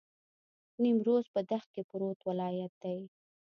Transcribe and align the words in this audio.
نیمروز 0.81 1.25
په 1.33 1.39
دښت 1.49 1.69
کې 1.75 1.81
پروت 1.89 2.19
ولایت 2.29 2.73
دی. 2.83 2.97